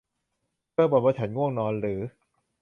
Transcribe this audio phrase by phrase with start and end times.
[0.73, 1.99] เธอบ่นว่า ฉันง่วงนอนหรือ